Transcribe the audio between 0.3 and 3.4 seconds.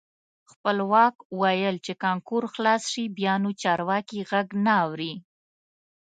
خپلواک ویل چې کانکور خلاص شي بیا